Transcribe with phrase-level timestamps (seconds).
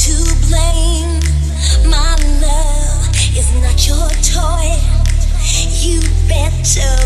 [0.00, 0.14] to
[0.48, 1.20] blame.
[1.84, 4.80] My love is not your toy.
[5.82, 6.99] You better.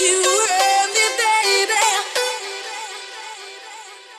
[0.00, 0.23] you